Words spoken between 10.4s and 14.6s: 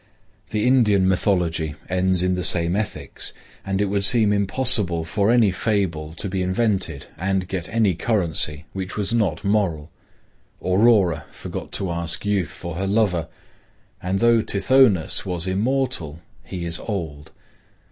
Aurora forgot to ask youth for her lover, and though